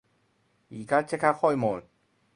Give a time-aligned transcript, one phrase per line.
[0.71, 1.83] 而家即刻開門！